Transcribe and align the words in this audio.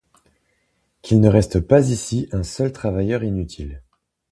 Qu'il 1.03 1.21
ne 1.21 1.29
reste 1.29 1.59
pas 1.59 1.91
ici 1.91 2.27
un 2.31 2.41
seul 2.41 2.71
travailleur 2.71 3.23
inutile. 3.23 3.83